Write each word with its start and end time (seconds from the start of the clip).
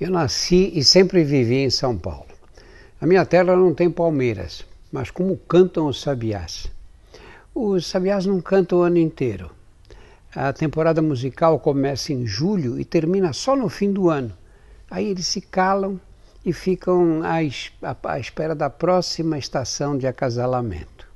Eu 0.00 0.12
nasci 0.12 0.70
e 0.78 0.84
sempre 0.84 1.24
vivi 1.24 1.56
em 1.56 1.70
São 1.70 1.98
Paulo. 1.98 2.28
A 3.00 3.06
minha 3.06 3.26
terra 3.26 3.56
não 3.56 3.74
tem 3.74 3.90
palmeiras, 3.90 4.64
mas 4.92 5.10
como 5.10 5.36
cantam 5.36 5.88
os 5.88 6.00
sabiás. 6.00 6.70
Os 7.52 7.84
sabiás 7.84 8.24
não 8.24 8.40
cantam 8.40 8.78
o 8.78 8.82
ano 8.82 8.98
inteiro. 8.98 9.50
A 10.32 10.52
temporada 10.52 11.02
musical 11.02 11.58
começa 11.58 12.12
em 12.12 12.24
julho 12.24 12.78
e 12.78 12.84
termina 12.84 13.32
só 13.32 13.56
no 13.56 13.68
fim 13.68 13.92
do 13.92 14.08
ano. 14.08 14.32
Aí 14.88 15.04
eles 15.04 15.26
se 15.26 15.40
calam 15.40 16.00
e 16.44 16.52
ficam 16.52 17.22
à, 17.24 17.38
à 18.08 18.20
espera 18.20 18.54
da 18.54 18.70
próxima 18.70 19.36
estação 19.36 19.98
de 19.98 20.06
acasalamento. 20.06 21.08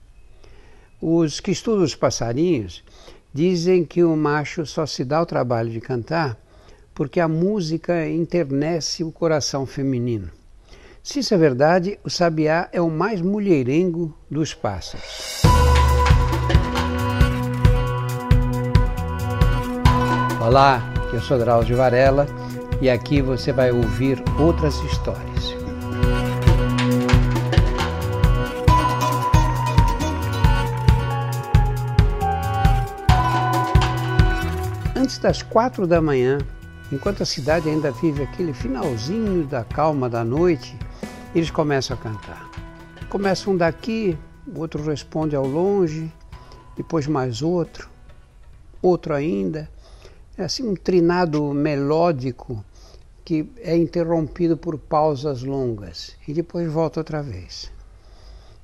Os 1.00 1.38
que 1.38 1.52
estudam 1.52 1.84
os 1.84 1.94
passarinhos 1.94 2.82
dizem 3.32 3.84
que 3.84 4.02
o 4.02 4.16
macho 4.16 4.66
só 4.66 4.86
se 4.86 5.04
dá 5.04 5.22
o 5.22 5.26
trabalho 5.26 5.70
de 5.70 5.80
cantar 5.80 6.41
porque 6.94 7.20
a 7.20 7.28
música 7.28 8.06
enternece 8.08 9.02
o 9.02 9.12
coração 9.12 9.66
feminino. 9.66 10.30
Se 11.02 11.18
isso 11.18 11.34
é 11.34 11.36
verdade, 11.36 11.98
o 12.04 12.10
sabiá 12.10 12.68
é 12.72 12.80
o 12.80 12.90
mais 12.90 13.20
mulherengo 13.20 14.16
dos 14.30 14.54
pássaros. 14.54 15.42
Olá, 20.40 20.82
eu 21.12 21.20
sou 21.20 21.38
Drauzio 21.38 21.76
Varela 21.76 22.26
e 22.80 22.90
aqui 22.90 23.22
você 23.22 23.52
vai 23.52 23.70
ouvir 23.70 24.22
outras 24.38 24.76
histórias. 24.80 25.54
Antes 34.96 35.18
das 35.18 35.42
quatro 35.42 35.86
da 35.86 36.00
manhã, 36.00 36.38
Enquanto 36.92 37.22
a 37.22 37.26
cidade 37.26 37.70
ainda 37.70 37.90
vive 37.90 38.22
aquele 38.22 38.52
finalzinho 38.52 39.46
da 39.46 39.64
calma 39.64 40.10
da 40.10 40.22
noite, 40.22 40.76
eles 41.34 41.50
começam 41.50 41.96
a 41.96 41.98
cantar. 41.98 42.50
Começam 43.08 43.54
um 43.54 43.56
daqui, 43.56 44.16
o 44.46 44.60
outro 44.60 44.84
responde 44.84 45.34
ao 45.34 45.46
longe, 45.46 46.12
depois 46.76 47.06
mais 47.06 47.40
outro, 47.40 47.88
outro 48.82 49.14
ainda. 49.14 49.70
É 50.36 50.44
assim 50.44 50.68
um 50.68 50.74
trinado 50.74 51.42
melódico 51.54 52.62
que 53.24 53.50
é 53.62 53.74
interrompido 53.74 54.54
por 54.54 54.76
pausas 54.76 55.42
longas 55.42 56.14
e 56.28 56.34
depois 56.34 56.70
volta 56.70 57.00
outra 57.00 57.22
vez. 57.22 57.72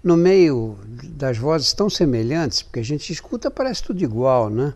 No 0.04 0.18
meio 0.18 0.76
das 1.02 1.38
vozes 1.38 1.72
tão 1.72 1.88
semelhantes, 1.88 2.60
porque 2.60 2.80
a 2.80 2.84
gente 2.84 3.10
escuta 3.10 3.50
parece 3.50 3.82
tudo 3.82 4.02
igual, 4.02 4.50
né? 4.50 4.74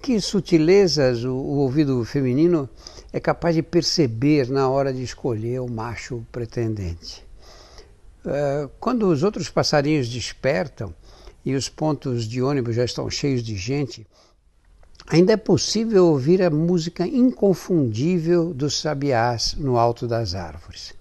Que 0.00 0.20
sutilezas 0.20 1.24
o, 1.24 1.32
o 1.32 1.56
ouvido 1.58 2.04
feminino 2.04 2.68
é 3.12 3.20
capaz 3.20 3.54
de 3.54 3.62
perceber 3.62 4.48
na 4.48 4.68
hora 4.68 4.92
de 4.92 5.02
escolher 5.02 5.60
o 5.60 5.70
macho 5.70 6.26
pretendente. 6.30 7.24
Uh, 8.24 8.68
quando 8.80 9.08
os 9.08 9.22
outros 9.22 9.48
passarinhos 9.48 10.08
despertam 10.08 10.94
e 11.44 11.54
os 11.54 11.68
pontos 11.68 12.26
de 12.26 12.42
ônibus 12.42 12.76
já 12.76 12.84
estão 12.84 13.08
cheios 13.08 13.42
de 13.42 13.56
gente, 13.56 14.06
ainda 15.06 15.32
é 15.32 15.36
possível 15.36 16.06
ouvir 16.06 16.42
a 16.42 16.50
música 16.50 17.06
inconfundível 17.06 18.52
dos 18.52 18.80
sabiás 18.80 19.54
no 19.54 19.78
alto 19.78 20.08
das 20.08 20.34
árvores 20.34 20.94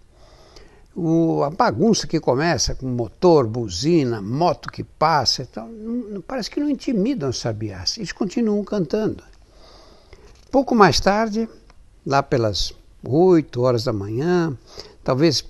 o, 0.95 1.43
a 1.43 1.49
bagunça 1.49 2.07
que 2.07 2.19
começa 2.19 2.73
com 2.73 2.87
motor, 2.87 3.45
buzina, 3.45 4.21
moto 4.21 4.71
que 4.71 4.83
passa, 4.83 5.41
então, 5.41 5.67
não, 5.67 6.21
parece 6.21 6.49
que 6.49 6.59
não 6.59 6.69
intimidam 6.69 7.29
os 7.29 7.39
sabiás. 7.39 7.97
Eles 7.97 8.13
continuam 8.13 8.63
cantando. 8.63 9.21
Pouco 10.49 10.73
mais 10.73 10.99
tarde, 11.01 11.49
lá 12.05 12.23
pelas 12.23 12.73
8 13.03 13.61
horas 13.61 13.83
da 13.83 13.91
manhã, 13.91 14.57
talvez 15.03 15.43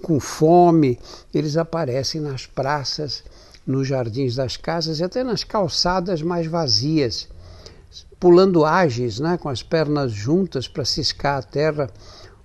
com 0.00 0.20
fome, 0.20 0.98
eles 1.32 1.56
aparecem 1.56 2.20
nas 2.20 2.46
praças, 2.46 3.24
nos 3.66 3.88
jardins 3.88 4.36
das 4.36 4.56
casas 4.56 5.00
e 5.00 5.04
até 5.04 5.24
nas 5.24 5.42
calçadas 5.42 6.22
mais 6.22 6.46
vazias, 6.46 7.28
pulando 8.20 8.64
ágeis, 8.64 9.18
né, 9.18 9.36
com 9.38 9.48
as 9.48 9.62
pernas 9.62 10.12
juntas 10.12 10.68
para 10.68 10.84
ciscar 10.84 11.38
a 11.38 11.42
terra 11.42 11.90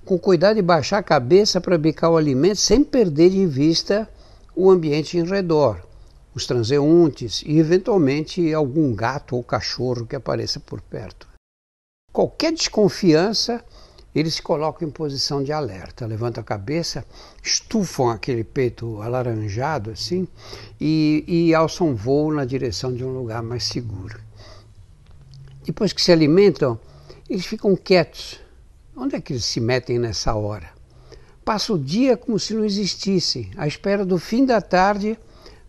com 0.10 0.18
cuidado 0.18 0.56
de 0.56 0.64
baixar 0.64 0.98
a 0.98 1.04
cabeça 1.04 1.62
para 1.62 1.78
bicar 1.78 2.10
o 2.10 2.18
alimento 2.18 2.56
sem 2.56 2.84
perder 2.84 3.30
de 3.30 3.46
vista 3.46 4.10
o 4.56 4.72
ambiente 4.72 5.20
em 5.20 5.24
redor, 5.24 5.86
os 6.34 6.48
transeuntes 6.48 7.44
e 7.46 7.60
eventualmente 7.60 8.52
algum 8.52 8.96
gato 8.96 9.36
ou 9.36 9.44
cachorro 9.44 10.08
que 10.08 10.16
apareça 10.16 10.60
por 10.60 10.82
perto. 10.82 11.28
Qualquer 12.12 12.52
desconfiança, 12.52 13.64
eles 14.16 14.34
se 14.34 14.42
colocam 14.42 14.88
em 14.88 14.92
posição 14.92 15.44
de 15.44 15.52
alerta, 15.52 16.08
levantam 16.08 16.42
a 16.42 16.44
cabeça, 16.44 17.06
estufam 17.44 18.10
aquele 18.10 18.44
peito 18.44 19.00
alaranjado 19.04 19.92
assim 19.92 20.28
e, 20.82 21.24
e 21.28 21.54
alçam 21.54 21.96
voo 21.96 22.34
na 22.34 22.46
direção 22.46 22.92
de 22.92 23.06
um 23.06 23.14
lugar 23.14 23.44
mais 23.44 23.66
seguro. 23.66 24.20
Depois 25.64 25.94
que 25.94 26.02
se 26.02 26.12
alimentam, 26.12 26.80
eles 27.30 27.46
ficam 27.46 27.76
quietos, 27.76 28.40
Onde 29.02 29.16
é 29.16 29.22
que 29.22 29.32
eles 29.32 29.46
se 29.46 29.62
metem 29.62 29.98
nessa 29.98 30.36
hora? 30.36 30.72
Passa 31.46 31.72
o 31.72 31.80
dia 31.80 32.18
como 32.18 32.38
se 32.38 32.54
não 32.54 32.66
existissem, 32.66 33.50
à 33.56 33.66
espera 33.66 34.06
do 34.06 34.20
fim 34.20 34.46
da 34.46 34.60
tarde 34.60 35.18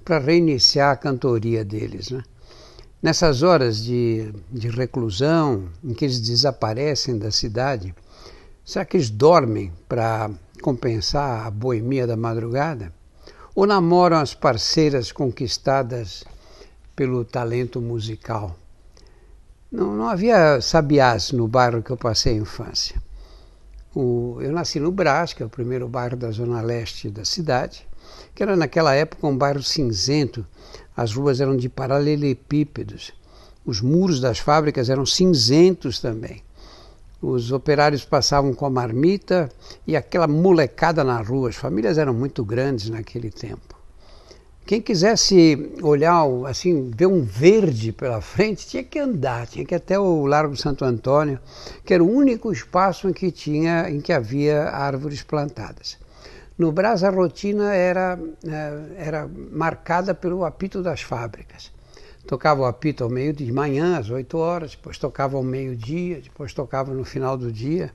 para 0.04 0.18
reiniciar 0.18 0.90
a 0.90 0.96
cantoria 0.96 1.64
deles. 1.64 2.10
Né? 2.10 2.24
Nessas 3.00 3.44
horas 3.44 3.84
de, 3.84 4.34
de 4.50 4.68
reclusão, 4.68 5.68
em 5.84 5.94
que 5.94 6.04
eles 6.04 6.20
desaparecem 6.20 7.16
da 7.16 7.30
cidade, 7.30 7.94
será 8.64 8.84
que 8.84 8.96
eles 8.96 9.10
dormem 9.10 9.72
para 9.88 10.28
compensar 10.60 11.46
a 11.46 11.50
boemia 11.52 12.08
da 12.08 12.16
madrugada? 12.16 12.92
Ou 13.54 13.64
namoram 13.64 14.16
as 14.16 14.34
parceiras 14.34 15.12
conquistadas 15.12 16.24
pelo 16.96 17.24
talento 17.24 17.80
musical? 17.80 18.56
Não, 19.70 19.94
não 19.94 20.08
havia 20.08 20.60
sabiás 20.60 21.30
no 21.30 21.46
bairro 21.46 21.80
que 21.80 21.92
eu 21.92 21.96
passei 21.96 22.32
a 22.32 22.36
infância. 22.36 23.00
O, 23.94 24.38
eu 24.40 24.52
nasci 24.52 24.78
no 24.78 24.92
Brás, 24.92 25.32
que 25.32 25.42
é 25.42 25.46
o 25.46 25.50
primeiro 25.50 25.88
bairro 25.88 26.16
da 26.16 26.30
zona 26.30 26.60
leste 26.60 27.10
da 27.10 27.24
cidade, 27.24 27.88
que 28.34 28.42
era 28.42 28.54
naquela 28.54 28.94
época 28.94 29.26
um 29.26 29.36
bairro 29.36 29.62
cinzento. 29.62 30.46
As 30.96 31.12
ruas 31.12 31.40
eram 31.40 31.56
de 31.56 31.68
paralelepípedos. 31.68 33.12
Os 33.66 33.80
muros 33.80 34.20
das 34.20 34.38
fábricas 34.38 34.88
eram 34.88 35.04
cinzentos 35.04 35.98
também. 35.98 36.42
Os 37.20 37.52
operários 37.52 38.04
passavam 38.04 38.54
com 38.54 38.64
a 38.64 38.70
marmita 38.70 39.50
e 39.86 39.96
aquela 39.96 40.28
molecada 40.28 41.02
na 41.02 41.20
rua. 41.20 41.48
As 41.48 41.56
famílias 41.56 41.98
eram 41.98 42.14
muito 42.14 42.44
grandes 42.44 42.88
naquele 42.88 43.30
tempo. 43.30 43.79
Quem 44.70 44.80
quisesse 44.80 45.72
olhar, 45.82 46.24
assim, 46.46 46.92
ver 46.94 47.06
um 47.06 47.24
verde 47.24 47.90
pela 47.90 48.20
frente, 48.20 48.68
tinha 48.68 48.84
que 48.84 49.00
andar, 49.00 49.48
tinha 49.48 49.64
que 49.64 49.74
ir 49.74 49.76
até 49.76 49.98
o 49.98 50.24
Largo 50.26 50.56
Santo 50.56 50.84
Antônio, 50.84 51.40
que 51.84 51.92
era 51.92 52.04
o 52.04 52.08
único 52.08 52.52
espaço 52.52 53.08
em 53.08 53.12
que, 53.12 53.32
tinha, 53.32 53.90
em 53.90 54.00
que 54.00 54.12
havia 54.12 54.70
árvores 54.70 55.24
plantadas. 55.24 55.98
No 56.56 56.70
Brás, 56.70 57.02
a 57.02 57.10
rotina 57.10 57.74
era, 57.74 58.16
eh, 58.46 58.82
era 58.96 59.28
marcada 59.50 60.14
pelo 60.14 60.44
apito 60.44 60.84
das 60.84 61.02
fábricas. 61.02 61.72
Tocava 62.24 62.60
o 62.60 62.64
apito 62.64 63.02
ao 63.02 63.10
meio 63.10 63.32
de 63.32 63.50
manhã, 63.50 63.98
às 63.98 64.08
8 64.08 64.38
horas, 64.38 64.76
depois 64.76 64.96
tocava 64.98 65.36
ao 65.36 65.42
meio-dia, 65.42 66.20
depois 66.22 66.54
tocava 66.54 66.94
no 66.94 67.04
final 67.04 67.36
do 67.36 67.50
dia. 67.50 67.90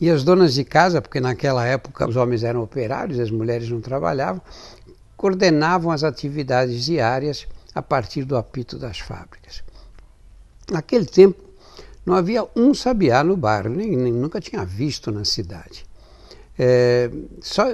E 0.00 0.08
as 0.08 0.22
donas 0.22 0.54
de 0.54 0.62
casa, 0.62 1.02
porque 1.02 1.20
naquela 1.20 1.66
época 1.66 2.08
os 2.08 2.14
homens 2.14 2.44
eram 2.44 2.62
operários, 2.62 3.18
as 3.18 3.32
mulheres 3.32 3.68
não 3.68 3.80
trabalhavam, 3.80 4.40
coordenavam 5.18 5.90
as 5.90 6.04
atividades 6.04 6.84
diárias 6.84 7.46
a 7.74 7.82
partir 7.82 8.24
do 8.24 8.36
apito 8.36 8.78
das 8.78 9.00
fábricas. 9.00 9.62
Naquele 10.70 11.06
tempo, 11.06 11.42
não 12.06 12.14
havia 12.14 12.46
um 12.56 12.72
sabiá 12.72 13.22
no 13.24 13.36
bairro, 13.36 13.68
nem, 13.68 13.96
nem 13.96 14.12
nunca 14.12 14.40
tinha 14.40 14.64
visto 14.64 15.10
na 15.10 15.24
cidade. 15.24 15.84
É, 16.56 17.10
só, 17.40 17.64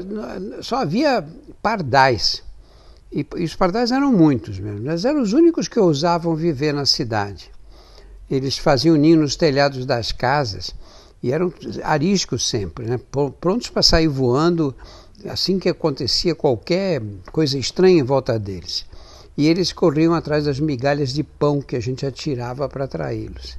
só 0.62 0.76
havia 0.76 1.24
pardais, 1.62 2.42
e, 3.12 3.26
e, 3.36 3.44
os 3.44 3.54
pardais 3.54 3.92
eram 3.92 4.10
muitos 4.10 4.58
mesmo, 4.58 4.86
mas 4.86 5.04
eram 5.04 5.20
os 5.20 5.32
únicos 5.32 5.68
que 5.68 5.78
ousavam 5.78 6.34
viver 6.34 6.72
na 6.72 6.86
cidade. 6.86 7.50
Eles 8.30 8.56
faziam 8.56 8.96
ninho 8.96 9.20
nos 9.20 9.36
telhados 9.36 9.84
das 9.84 10.12
casas 10.12 10.74
e 11.22 11.30
eram 11.30 11.52
ariscos 11.82 12.48
sempre, 12.48 12.86
né, 12.86 12.98
prontos 13.40 13.68
para 13.68 13.82
sair 13.82 14.08
voando 14.08 14.74
assim 15.26 15.58
que 15.58 15.68
acontecia 15.68 16.34
qualquer 16.34 17.02
coisa 17.32 17.58
estranha 17.58 18.00
em 18.00 18.04
volta 18.04 18.38
deles. 18.38 18.86
E 19.36 19.48
eles 19.48 19.72
corriam 19.72 20.14
atrás 20.14 20.44
das 20.44 20.60
migalhas 20.60 21.12
de 21.12 21.22
pão 21.22 21.60
que 21.60 21.76
a 21.76 21.80
gente 21.80 22.06
atirava 22.06 22.68
para 22.68 22.84
atraí-los. 22.84 23.58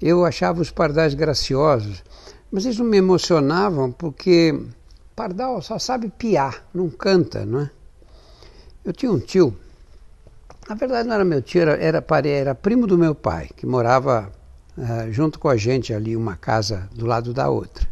Eu 0.00 0.24
achava 0.24 0.60
os 0.60 0.70
pardais 0.70 1.14
graciosos, 1.14 2.02
mas 2.50 2.64
eles 2.64 2.78
não 2.78 2.86
me 2.86 2.98
emocionavam 2.98 3.90
porque 3.90 4.54
pardal 5.16 5.62
só 5.62 5.78
sabe 5.78 6.08
piar, 6.08 6.64
não 6.74 6.90
canta, 6.90 7.44
não 7.44 7.60
é? 7.60 7.70
Eu 8.84 8.92
tinha 8.92 9.10
um 9.10 9.18
tio, 9.18 9.56
na 10.68 10.74
verdade 10.74 11.08
não 11.08 11.14
era 11.14 11.24
meu 11.24 11.40
tio, 11.40 11.62
era, 11.62 11.76
era, 11.76 12.04
era 12.28 12.54
primo 12.54 12.86
do 12.86 12.98
meu 12.98 13.14
pai, 13.14 13.48
que 13.56 13.64
morava 13.64 14.30
uh, 14.76 15.12
junto 15.12 15.38
com 15.38 15.48
a 15.48 15.56
gente 15.56 15.94
ali, 15.94 16.16
uma 16.16 16.36
casa 16.36 16.88
do 16.94 17.06
lado 17.06 17.32
da 17.32 17.48
outra. 17.48 17.88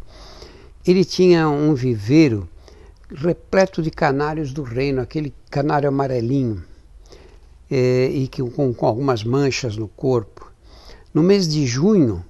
ele 0.87 1.05
tinha 1.05 1.49
um 1.49 1.75
viveiro 1.75 2.49
repleto 3.15 3.83
de 3.83 3.91
canários 3.91 4.53
do 4.53 4.63
reino, 4.63 5.01
aquele 5.01 5.35
canário 5.51 5.89
amarelinho, 5.89 6.63
é, 7.71 8.07
e 8.07 8.29
que, 8.29 8.43
com, 8.43 8.73
com 8.73 8.87
algumas 8.87 9.25
manchas 9.25 9.77
no 9.77 9.89
corpo. 9.89 10.51
No 11.13 11.23
mês 11.23 11.47
de 11.47 11.67
junho, 11.67 12.25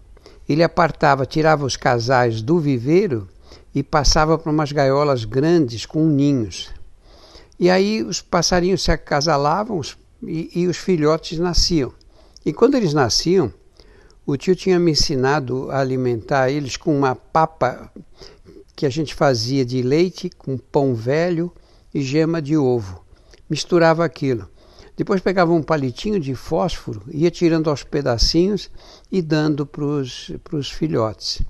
ele 0.49 0.62
apartava, 0.62 1.25
tirava 1.25 1.64
os 1.64 1.76
casais 1.76 2.43
do 2.43 2.58
viveiro 2.58 3.29
e 3.75 3.82
passava 3.82 4.37
para 4.37 4.52
umas 4.52 4.73
gaiolas 4.73 5.25
grandes 5.25 5.87
com 5.87 6.06
ninhos. 6.06 6.70
E 7.58 7.70
aí 7.70 8.02
os 8.02 8.20
passarinhos 8.20 8.82
se 8.82 8.90
acasalavam 8.90 9.81
e, 10.23 10.50
e 10.55 10.67
os 10.67 10.76
filhotes 10.76 11.38
nasciam. 11.38 11.93
E 12.44 12.52
quando 12.52 12.75
eles 12.75 12.93
nasciam, 12.93 13.52
o 14.26 14.37
tio 14.37 14.55
tinha 14.55 14.78
me 14.78 14.93
ensinado 14.93 15.70
a 15.70 15.81
alimentar 15.81 16.50
eles 16.50 16.76
com 16.76 16.96
uma 16.96 17.14
papa 17.14 17.90
que 18.75 18.87
a 18.87 18.91
gente 18.91 19.15
fazia 19.15 19.65
de 19.65 19.83
leite 19.83 20.31
com 20.31 20.57
pão 20.57 20.95
velho 20.95 21.53
e 21.93 22.01
gema 22.03 22.41
de 22.41 22.57
ovo. 22.57 23.05
Misturava 23.49 24.05
aquilo. 24.05 24.49
Depois 24.97 25.21
pegava 25.21 25.53
um 25.53 25.63
palitinho 25.63 26.21
de 26.21 26.35
fósforo, 26.35 27.03
ia 27.11 27.31
tirando 27.31 27.71
aos 27.71 27.83
pedacinhos 27.83 28.71
e 29.11 29.23
dando 29.23 29.67
para 29.67 29.85
os 29.85 30.71
filhotes. 30.71 31.43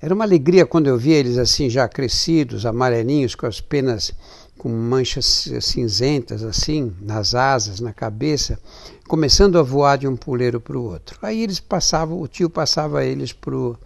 Era 0.00 0.14
uma 0.14 0.24
alegria 0.24 0.66
quando 0.66 0.86
eu 0.86 0.98
via 0.98 1.16
eles 1.16 1.38
assim 1.38 1.70
já 1.70 1.88
crescidos, 1.88 2.66
amarelinhos, 2.66 3.34
com 3.34 3.46
as 3.46 3.60
penas 3.60 4.12
com 4.58 4.68
manchas 4.70 5.48
cinzentas 5.60 6.42
assim 6.42 6.94
nas 7.00 7.34
asas, 7.34 7.78
na 7.78 7.92
cabeça, 7.92 8.58
começando 9.06 9.58
a 9.58 9.62
voar 9.62 9.98
de 9.98 10.08
um 10.08 10.16
puleiro 10.16 10.60
para 10.60 10.78
o 10.78 10.82
outro. 10.82 11.18
Aí 11.22 11.42
eles 11.42 11.60
passavam, 11.60 12.20
o 12.20 12.26
tio 12.26 12.48
passava 12.48 13.04
eles 13.04 13.32
para 13.32 13.54
o 13.54 13.76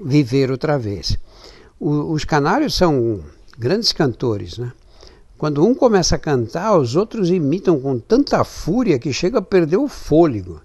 viver 0.00 0.50
outra 0.50 0.78
vez. 0.78 1.18
O, 1.78 2.12
os 2.12 2.24
canários 2.24 2.74
são 2.74 3.20
grandes 3.58 3.92
cantores, 3.92 4.58
né? 4.58 4.72
Quando 5.36 5.66
um 5.66 5.74
começa 5.74 6.14
a 6.14 6.20
cantar, 6.20 6.78
os 6.78 6.94
outros 6.94 7.28
imitam 7.28 7.80
com 7.80 7.98
tanta 7.98 8.44
fúria 8.44 8.98
que 8.98 9.12
chega 9.12 9.38
a 9.38 9.42
perder 9.42 9.76
o 9.76 9.88
fôlego. 9.88 10.60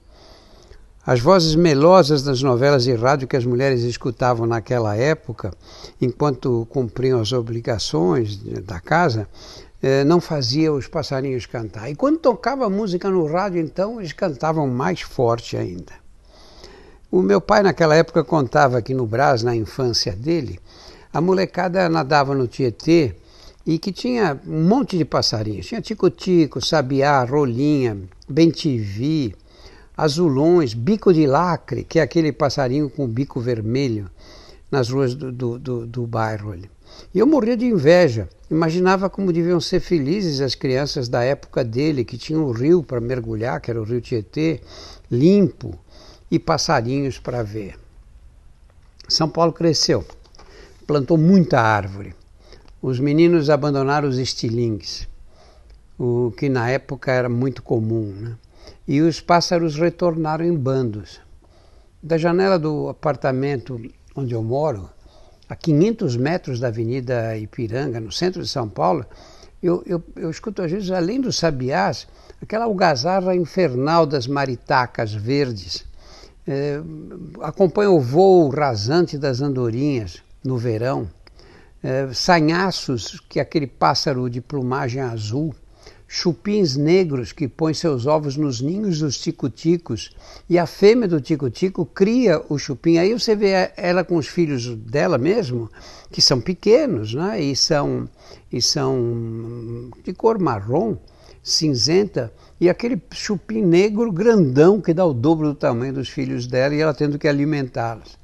As 1.04 1.20
vozes 1.20 1.56
melosas 1.56 2.22
das 2.22 2.44
novelas 2.44 2.84
de 2.84 2.94
rádio 2.94 3.28
que 3.28 3.36
as 3.36 3.46
mulheres 3.46 3.82
escutavam 3.82 4.46
naquela 4.46 4.96
época, 4.96 5.52
enquanto 6.00 6.68
cumpriam 6.70 7.20
as 7.20 7.32
obrigações 7.32 8.38
da 8.66 8.80
casa, 8.80 9.28
eh, 9.82 10.04
não 10.04 10.22
fazia 10.22 10.72
os 10.72 10.88
passarinhos 10.88 11.46
cantar. 11.46 11.90
E 11.90 11.96
quando 11.96 12.20
tocava 12.20 12.70
música 12.70 13.10
no 13.10 13.26
rádio, 13.26 13.62
então, 13.62 14.00
eles 14.00 14.14
cantavam 14.14 14.68
mais 14.68 15.02
forte 15.02 15.56
ainda. 15.58 15.94
O 17.18 17.24
meu 17.24 17.42
pai, 17.42 17.64
naquela 17.64 17.96
época, 17.96 18.24
contava 18.24 18.80
que 18.80 18.94
no 18.94 19.08
Brás, 19.08 19.42
na 19.42 19.56
infância 19.56 20.16
dele, 20.16 20.60
a 21.12 21.20
molecada 21.20 21.90
nadava 21.90 22.36
no 22.36 22.48
Tietê 22.48 23.16
e 23.66 23.80
que 23.80 23.92
tinha 23.92 24.40
um 24.46 24.62
monte 24.68 25.00
de 25.00 25.04
passarinhos. 25.04 25.66
Tinha 25.66 25.82
tico-tico, 25.82 26.64
sabiá, 26.64 27.24
rolinha, 27.24 27.98
bentivi, 28.30 29.34
azulões, 29.98 30.76
bico 30.76 31.12
de 31.12 31.26
lacre, 31.26 31.84
que 31.84 31.98
é 31.98 32.04
aquele 32.04 32.32
passarinho 32.32 32.88
com 32.88 33.06
o 33.06 33.08
bico 33.08 33.40
vermelho 33.40 34.08
nas 34.70 34.92
ruas 34.92 35.16
do, 35.16 35.32
do, 35.32 35.58
do, 35.58 35.88
do 35.88 36.06
bairro 36.06 36.52
ali. 36.52 36.70
E 37.16 37.18
eu 37.18 37.26
morria 37.26 37.58
de 37.58 37.66
inveja. 37.66 38.30
Imaginava 38.48 39.10
como 39.10 39.34
deviam 39.34 39.60
ser 39.60 39.80
felizes 39.80 40.40
as 40.40 40.54
crianças 40.54 41.10
da 41.10 41.24
época 41.24 41.64
dele, 41.64 42.06
que 42.06 42.16
tinham 42.16 42.44
o 42.44 42.52
rio 42.52 42.84
para 42.84 43.02
mergulhar, 43.02 43.60
que 43.60 43.72
era 43.72 43.82
o 43.82 43.84
rio 43.84 44.00
Tietê, 44.00 44.62
limpo, 45.10 45.74
e 46.30 46.38
passarinhos 46.38 47.20
para 47.20 47.44
ver. 47.44 47.78
São 49.08 49.30
Paulo 49.30 49.54
cresceu, 49.54 50.06
plantou 50.86 51.18
muita 51.18 51.60
árvore. 51.62 52.14
Os 52.82 53.00
meninos 53.00 53.50
abandonaram 53.50 54.08
os 54.08 54.18
estilingues, 54.18 55.08
o 55.98 56.32
que 56.38 56.50
na 56.50 56.70
época 56.70 57.12
era 57.12 57.30
muito 57.30 57.64
comum, 57.64 58.14
né? 58.14 58.36
e 58.88 59.02
os 59.02 59.20
pássaros 59.20 59.78
retornaram 59.78 60.46
em 60.46 60.56
bandos. 60.56 61.20
Da 62.02 62.18
janela 62.18 62.60
do 62.60 62.90
apartamento 62.90 63.82
onde 64.16 64.34
eu 64.34 64.44
moro, 64.44 64.90
a 65.50 65.56
500 65.56 66.16
metros 66.18 66.60
da 66.60 66.68
Avenida 66.68 67.38
Ipiranga, 67.38 68.00
no 68.00 68.12
centro 68.12 68.42
de 68.42 68.48
São 68.48 68.68
Paulo, 68.68 69.06
eu, 69.62 69.82
eu, 69.86 70.04
eu 70.16 70.30
escuto 70.30 70.62
às 70.62 70.72
vezes, 70.72 70.92
além 70.92 71.20
dos 71.20 71.38
sabiás, 71.38 72.08
aquela 72.42 72.66
algazarra 72.66 73.36
infernal 73.36 74.06
das 74.06 74.28
maritacas 74.28 75.14
verdes 75.14 75.86
é, 76.48 76.82
acompanha 77.42 77.92
o 77.92 78.00
voo 78.00 78.50
rasante 78.50 79.18
das 79.18 79.42
andorinhas 79.42 80.24
no 80.44 80.58
verão, 80.58 81.10
é, 81.84 82.08
sanhaços, 82.14 83.22
que 83.28 83.40
é 83.40 83.42
aquele 83.42 83.68
pássaro 83.68 84.30
de 84.30 84.40
plumagem 84.40 85.02
azul, 85.02 85.54
chupins 86.08 86.78
negros 86.78 87.34
que 87.34 87.50
põem 87.50 87.74
seus 87.74 88.06
ovos 88.06 88.38
nos 88.38 88.62
ninhos 88.62 89.00
dos 89.00 89.20
tico-ticos 89.20 90.12
e 90.50 90.58
a 90.58 90.66
fêmea 90.66 91.08
do 91.08 91.20
tico-tico 91.20 91.86
cria 91.86 92.42
o 92.48 92.58
chupim. 92.58 92.98
Aí 92.98 93.12
você 93.12 93.36
vê 93.36 93.72
ela 93.76 94.06
com 94.06 94.16
os 94.16 94.28
filhos 94.28 94.74
dela 94.76 95.18
mesmo, 95.18 95.70
que 96.10 96.22
são 96.22 96.40
pequenos 96.40 97.14
né? 97.14 97.42
e, 97.42 97.56
são, 97.56 98.08
e 98.50 98.62
são 98.62 99.92
de 100.02 100.14
cor 100.14 100.40
marrom, 100.40 100.96
cinzenta, 101.48 102.32
e 102.60 102.70
aquele 102.70 103.02
chupim 103.14 103.62
negro 103.62 104.12
grandão 104.12 104.82
que 104.82 104.94
dá 104.94 105.06
o 105.06 105.14
dobro 105.14 105.50
do 105.50 105.56
tamanho 105.56 105.94
dos 105.94 106.10
filhos 106.10 106.48
dela 106.48 106.76
e 106.76 106.82
ela 106.82 106.94
tendo 106.94 107.18
que 107.18 107.28
alimentá-los. 107.28 108.18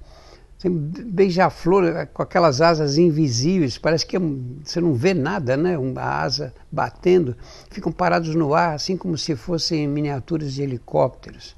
Beija-flor 0.65 1.83
eh, 1.85 2.05
com 2.05 2.21
aquelas 2.21 2.61
asas 2.61 2.97
invisíveis, 2.97 3.77
parece 3.77 4.05
que 4.05 4.15
é 4.15 4.19
você 4.63 4.79
não 4.79 4.93
vê 4.93 5.13
nada, 5.13 5.57
né? 5.57 5.77
Uma 5.77 6.01
asa 6.01 6.53
batendo, 6.71 7.35
ficam 7.69 7.91
parados 7.91 8.33
no 8.33 8.53
ar, 8.53 8.75
assim 8.75 8.95
como 8.95 9.17
se 9.17 9.35
fossem 9.35 9.87
miniaturas 9.87 10.53
de 10.53 10.63
helicópteros. 10.63 11.55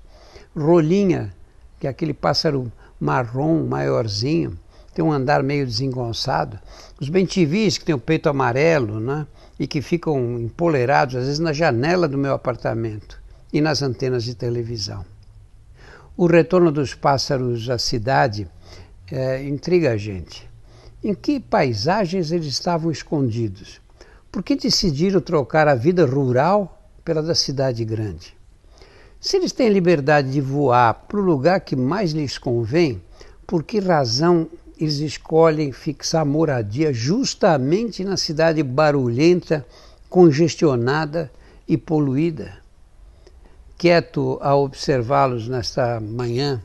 Rolinha, 0.56 1.32
que 1.80 1.86
é 1.86 1.90
aquele 1.90 2.14
pássaro 2.14 2.72
marrom 3.00 3.68
maiorzinho, 3.68 4.58
tem 4.96 5.04
um 5.04 5.12
andar 5.12 5.44
meio 5.44 5.66
desengonçado. 5.66 6.58
Os 7.00 7.10
bentivis, 7.10 7.78
que 7.78 7.84
tem 7.84 7.94
o 7.94 8.00
peito 8.00 8.30
amarelo, 8.30 8.98
né? 8.98 9.28
e 9.60 9.68
que 9.68 9.82
ficam 9.82 10.40
empolerados, 10.40 11.18
às 11.18 11.26
vezes, 11.26 11.40
na 11.40 11.52
janela 11.52 12.08
do 12.08 12.18
meu 12.18 12.34
apartamento 12.34 13.22
e 13.52 13.60
nas 13.60 13.82
antenas 13.82 14.24
de 14.24 14.34
televisão. 14.34 15.06
O 16.16 16.28
retorno 16.28 16.72
dos 16.72 16.94
pássaros 16.94 17.70
à 17.70 17.78
cidade 17.78 18.48
é, 19.12 19.44
intriga 19.44 19.92
a 19.92 19.98
gente. 19.98 20.50
Em 21.04 21.14
que 21.14 21.42
paisagens 21.42 22.32
eles 22.32 22.48
estavam 22.48 22.90
escondidos? 22.90 23.82
Por 24.32 24.42
que 24.42 24.56
decidiram 24.56 25.20
trocar 25.20 25.68
a 25.68 25.76
vida 25.76 26.06
rural 26.06 26.90
pela 27.04 27.22
da 27.22 27.36
cidade 27.36 27.84
grande? 27.84 28.34
Se 29.20 29.36
eles 29.36 29.52
têm 29.52 29.70
liberdade 29.70 30.32
de 30.32 30.40
voar 30.40 30.94
para 30.94 31.20
o 31.20 31.24
lugar 31.24 31.60
que 31.60 31.76
mais 31.76 32.12
lhes 32.12 32.38
convém, 32.38 33.02
por 33.46 33.62
que 33.62 33.80
razão 33.80 34.48
eles 34.80 35.00
escolhem 35.00 35.72
fixar 35.72 36.26
moradia 36.26 36.94
justamente 36.94 38.04
na 38.04 38.18
cidade 38.18 38.62
barulhenta, 38.62 39.66
congestionada 40.10 41.32
e 41.68 41.78
poluída. 41.78 42.58
Quieto 43.78 44.38
a 44.42 44.56
observá-los 44.56 45.48
nesta 45.48 46.00
manhã, 46.00 46.62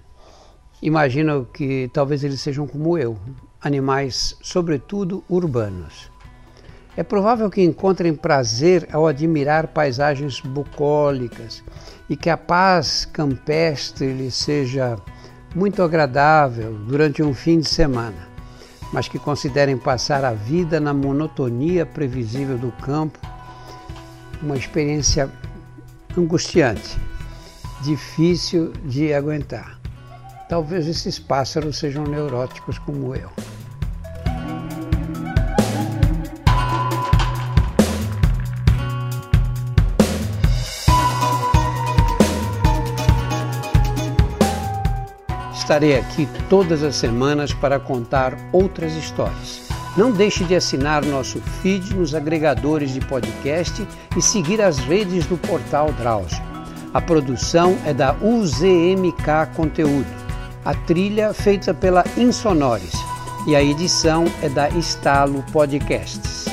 imagino 0.81 1.45
que 1.47 1.91
talvez 1.93 2.23
eles 2.23 2.41
sejam 2.41 2.67
como 2.67 2.97
eu, 2.97 3.19
animais, 3.61 4.37
sobretudo 4.41 5.25
urbanos. 5.29 6.11
É 6.97 7.03
provável 7.03 7.49
que 7.49 7.63
encontrem 7.63 8.15
prazer 8.15 8.89
ao 8.93 9.07
admirar 9.07 9.69
paisagens 9.69 10.41
bucólicas 10.41 11.63
e 12.09 12.17
que 12.17 12.29
a 12.29 12.37
paz 12.37 13.05
campestre 13.05 14.13
lhes 14.13 14.35
seja 14.35 14.99
muito 15.55 15.83
agradável 15.83 16.73
durante 16.87 17.23
um 17.23 17.35
fim 17.35 17.61
de 17.61 17.69
semana, 17.69 18.29
mas 18.93 19.09
que 19.09 19.19
considerem 19.19 19.77
passar 19.77 20.25
a 20.25 20.33
vida 20.33 20.81
na 20.81 20.95
monotonia 20.95 21.85
previsível 21.85 22.57
do 22.57 22.71
campo, 22.73 23.19
uma 24.43 24.57
experiência 24.57 25.31
angustiante, 26.17 26.99
difícil 27.83 28.73
de 28.85 29.13
aguentar. 29.13 29.79
Talvez 30.49 30.87
esses 30.87 31.19
pássaros 31.19 31.79
sejam 31.79 32.05
neuróticos 32.05 32.79
como 32.79 33.15
eu. 33.15 33.31
Estarei 45.71 45.97
aqui 45.97 46.29
todas 46.49 46.83
as 46.83 46.97
semanas 46.97 47.53
para 47.55 47.79
contar 47.79 48.37
outras 48.51 48.93
histórias. 48.95 49.69
Não 49.97 50.11
deixe 50.11 50.43
de 50.43 50.57
assinar 50.57 51.05
nosso 51.05 51.41
feed 51.63 51.95
nos 51.95 52.13
agregadores 52.13 52.93
de 52.93 52.99
podcast 53.01 53.87
e 54.17 54.21
seguir 54.21 54.61
as 54.61 54.79
redes 54.79 55.27
do 55.27 55.39
portal 55.39 55.93
Drauzio. 55.93 56.43
A 56.93 57.01
produção 57.01 57.79
é 57.87 57.95
da 57.95 58.17
UZMK 58.21 59.55
Conteúdo. 59.55 60.11
A 60.65 60.75
trilha 60.75 61.33
feita 61.33 61.73
pela 61.73 62.03
Insonores 62.17 62.95
e 63.47 63.55
a 63.55 63.63
edição 63.63 64.25
é 64.43 64.49
da 64.49 64.69
Estalo 64.71 65.45
Podcasts. 65.53 66.50